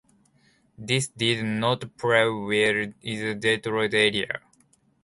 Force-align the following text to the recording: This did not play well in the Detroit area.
This 0.79 1.09
did 1.09 1.43
not 1.45 1.95
play 1.95 2.27
well 2.27 2.49
in 3.03 3.19
the 3.19 3.35
Detroit 3.39 3.93
area. 3.93 4.41